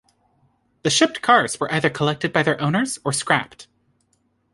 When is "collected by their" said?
1.91-2.59